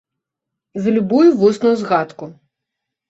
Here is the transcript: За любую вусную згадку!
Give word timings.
За 0.85 0.89
любую 0.95 1.27
вусную 1.41 1.75
згадку! 1.83 2.33